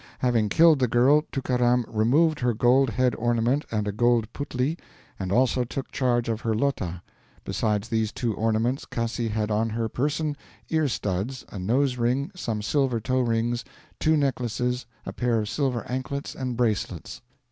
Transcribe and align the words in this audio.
Having 0.17 0.49
killed 0.49 0.79
the 0.79 0.87
girl, 0.87 1.21
Tookaram 1.31 1.85
removed 1.87 2.39
her 2.39 2.55
gold 2.55 2.89
head 2.89 3.13
ornament 3.13 3.65
and 3.69 3.87
a 3.87 3.91
gold 3.91 4.33
'putlee', 4.33 4.79
and 5.19 5.31
also 5.31 5.63
took 5.63 5.91
charge 5.91 6.27
of 6.27 6.41
her 6.41 6.55
'lota'. 6.55 7.03
Besides 7.45 7.87
these 7.87 8.11
two 8.11 8.33
ornaments 8.33 8.85
Cassi 8.87 9.27
had 9.27 9.51
on 9.51 9.69
her 9.69 9.87
person 9.89 10.35
ear 10.71 10.87
studs, 10.87 11.45
a 11.49 11.59
nose 11.59 11.97
ring, 11.97 12.31
some 12.33 12.63
silver 12.63 12.99
toe 12.99 13.21
rings, 13.21 13.63
two 13.99 14.17
necklaces, 14.17 14.87
a 15.05 15.13
pair 15.13 15.37
of 15.39 15.47
silver 15.47 15.85
anklets 15.87 16.33
and 16.33 16.57
bracelets. 16.57 17.21